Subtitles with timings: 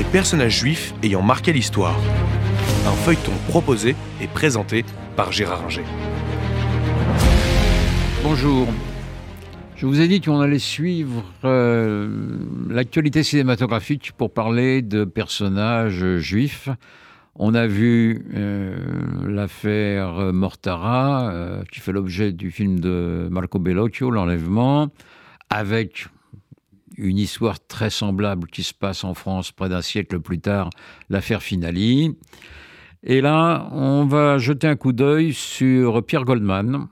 [0.00, 2.00] les personnages juifs ayant marqué l'histoire.
[2.86, 4.82] Un feuilleton proposé et présenté
[5.14, 5.84] par Gérard Inger.
[8.22, 8.66] Bonjour.
[9.76, 12.38] Je vous ai dit qu'on allait suivre euh,
[12.70, 16.70] l'actualité cinématographique pour parler de personnages juifs.
[17.34, 18.78] On a vu euh,
[19.28, 24.88] l'affaire Mortara, euh, qui fait l'objet du film de Marco Bellocchio, L'Enlèvement,
[25.50, 26.06] avec
[27.00, 30.70] une histoire très semblable qui se passe en France près d'un siècle plus tard,
[31.08, 32.16] l'affaire Finali.
[33.02, 36.88] Et là, on va jeter un coup d'œil sur Pierre Goldman,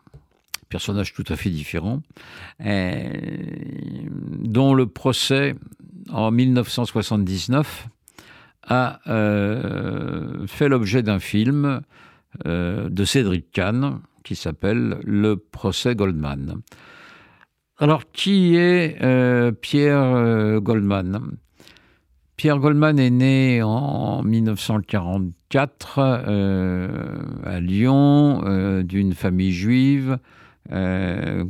[0.68, 2.02] personnage tout à fait différent,
[2.64, 3.12] euh,
[4.40, 5.54] dont le procès
[6.10, 7.88] en 1979
[8.62, 11.82] a euh, fait l'objet d'un film
[12.46, 16.60] euh, de Cédric Kahn qui s'appelle Le procès Goldman.
[17.78, 19.00] Alors, qui est
[19.60, 21.36] Pierre Goldman?
[22.36, 25.98] Pierre Goldman est né en 1944
[27.44, 30.18] à Lyon d'une famille juive
[30.70, 31.44] euh,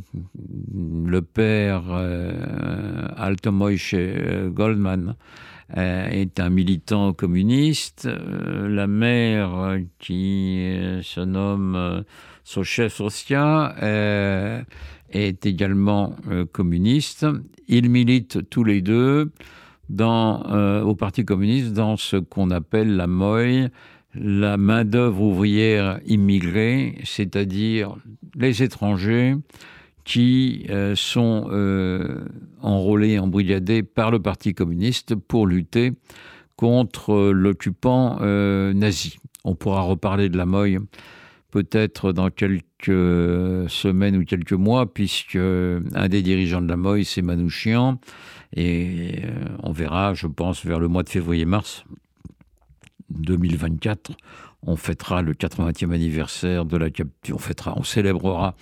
[0.73, 2.31] le père euh,
[3.17, 5.15] euh Goldman
[5.77, 8.07] euh, est un militant communiste.
[8.07, 12.03] la mère, qui se nomme
[12.43, 13.75] Sochef Socia,
[15.11, 16.15] est également
[16.51, 17.25] communiste.
[17.67, 19.31] Ils militent tous les deux
[19.91, 23.69] au Parti communiste dans ce qu'on appelle la MOI,
[24.15, 27.95] la main-d'œuvre ouvrière immigrée, c'est-à-dire
[28.35, 29.35] les étrangers
[30.03, 32.25] qui euh, sont euh,
[32.61, 35.93] enrôlés, embrigadés par le Parti communiste pour lutter
[36.55, 39.17] contre l'occupant euh, nazi.
[39.43, 40.79] On pourra reparler de la Moye
[41.51, 47.23] peut-être dans quelques semaines ou quelques mois, puisque un des dirigeants de la Moye, c'est
[47.23, 47.99] Manouchian,
[48.55, 49.23] et
[49.63, 51.85] on verra, je pense, vers le mois de février-mars,
[53.37, 54.11] 2024,
[54.63, 58.55] on fêtera le 80e anniversaire de la capture, on fêtera, on célébrera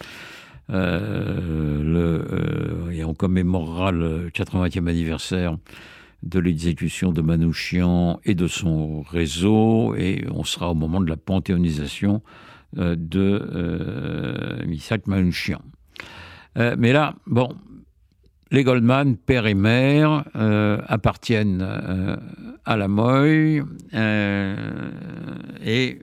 [0.70, 5.58] euh, le, euh, et on commémorera le 80e anniversaire
[6.24, 11.16] de l'exécution de Manouchian et de son réseau, et on sera au moment de la
[11.16, 12.22] panthéonisation
[12.78, 15.62] euh, de Misak Manouchian.
[16.56, 17.56] mais là, bon,
[18.52, 22.16] les Goldman, père et mère, euh, appartiennent euh,
[22.66, 23.62] à la Moy
[23.94, 24.92] euh,
[25.66, 26.00] et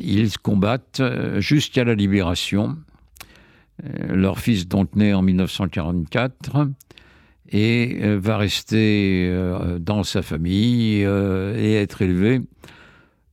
[0.00, 1.02] ils combattent
[1.38, 2.76] jusqu'à la libération.
[4.08, 6.68] Leur fils, donc né en 1944,
[7.50, 9.32] et va rester
[9.80, 12.40] dans sa famille et être élevé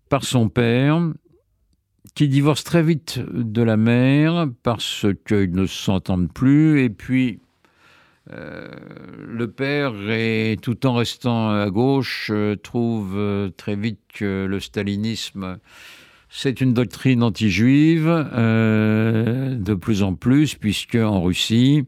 [0.08, 1.02] par son père,
[2.14, 6.84] qui divorce très vite de la mère parce qu'ils ne s'entendent plus.
[6.84, 7.40] Et puis,
[8.32, 8.68] euh,
[9.28, 14.60] le père, et tout en restant à gauche, euh, trouve euh, très vite que le
[14.60, 15.58] stalinisme,
[16.30, 21.86] c'est une doctrine anti-juive, de plus en plus, puisque en Russie,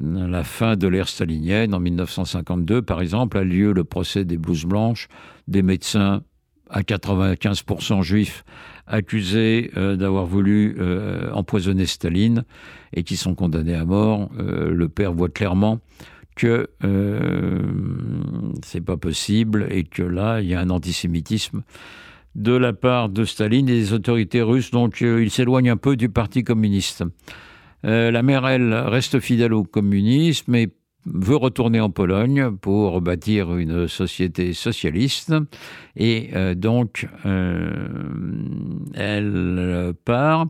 [0.00, 4.64] la fin de l'ère stalinienne, en 1952 par exemple, a lieu le procès des blouses
[4.64, 5.08] blanches,
[5.46, 6.22] des médecins
[6.70, 8.44] à 95% juifs
[8.86, 12.44] accusés euh, d'avoir voulu euh, empoisonner Staline
[12.94, 14.30] et qui sont condamnés à mort.
[14.38, 15.80] Euh, le père voit clairement
[16.36, 16.68] que
[18.64, 21.62] c'est pas possible et que là, il y a un antisémitisme
[22.34, 26.08] de la part de Staline et des autorités russes, donc il s'éloigne un peu du
[26.08, 27.04] Parti communiste.
[27.82, 30.70] la mère, elle, reste fidèle au communisme et
[31.06, 35.34] veut retourner en Pologne pour bâtir une société socialiste.
[35.96, 37.70] Et euh, donc euh,
[38.94, 40.46] elle part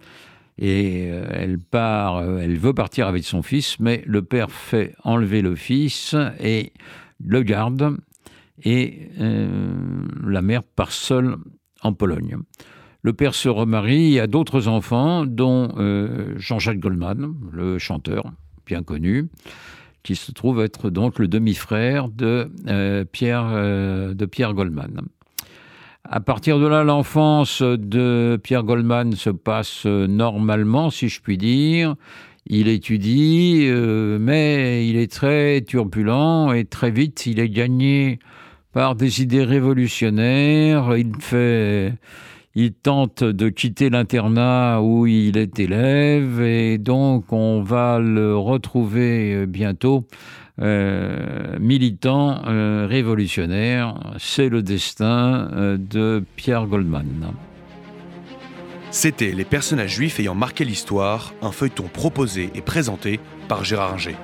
[0.59, 5.41] et euh, elle part, elle veut partir avec son fils, mais le père fait enlever
[5.43, 6.73] le fils et
[7.25, 7.97] le garde.
[8.63, 11.39] Et la mère part seule
[11.81, 12.37] en Pologne.
[13.01, 15.73] Le père se remarie, a d'autres enfants, dont
[16.37, 18.25] Jean-Jacques Goldman, le chanteur
[18.67, 19.31] bien connu
[20.03, 25.03] qui se trouve être donc le demi-frère de, euh, Pierre, euh, de Pierre Goldman.
[26.05, 31.95] À partir de là, l'enfance de Pierre Goldman se passe normalement, si je puis dire.
[32.47, 38.19] Il étudie, euh, mais il est très turbulent et très vite, il est gagné
[38.73, 40.97] par des idées révolutionnaires.
[40.97, 41.93] Il fait
[42.55, 49.35] il tente de quitter l'internat où il est élève et donc on va le retrouver
[49.35, 50.05] euh, bientôt
[50.61, 53.95] euh, militant euh, révolutionnaire.
[54.19, 55.49] C'est le destin
[55.79, 57.33] de Pierre Goldman.
[58.91, 64.17] C'était Les personnages juifs ayant marqué l'histoire, un feuilleton proposé et présenté par Gérard Inger.